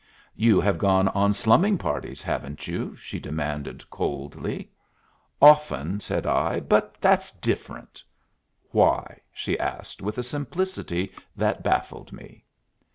[0.35, 4.71] "You have gone on slumming parties, haven't you?" she demanded coldly.
[5.39, 6.59] "Often," said I.
[6.59, 8.03] "But that's different."
[8.71, 12.43] "Why?" she asked, with a simplicity that baffled me.